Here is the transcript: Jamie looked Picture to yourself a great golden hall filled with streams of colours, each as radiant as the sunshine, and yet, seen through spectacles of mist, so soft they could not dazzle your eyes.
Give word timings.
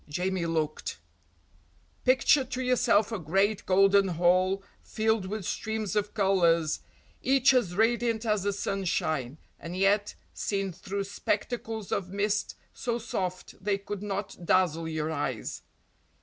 Jamie 0.09 0.47
looked 0.47 0.97
Picture 2.05 2.43
to 2.43 2.63
yourself 2.63 3.11
a 3.11 3.19
great 3.19 3.67
golden 3.67 4.07
hall 4.07 4.63
filled 4.81 5.27
with 5.27 5.45
streams 5.45 5.95
of 5.95 6.15
colours, 6.15 6.79
each 7.21 7.53
as 7.53 7.75
radiant 7.75 8.25
as 8.25 8.41
the 8.41 8.51
sunshine, 8.51 9.37
and 9.59 9.77
yet, 9.77 10.15
seen 10.33 10.71
through 10.71 11.03
spectacles 11.03 11.91
of 11.91 12.09
mist, 12.09 12.55
so 12.73 12.97
soft 12.97 13.63
they 13.63 13.77
could 13.77 14.01
not 14.01 14.43
dazzle 14.43 14.87
your 14.87 15.11
eyes. 15.11 15.61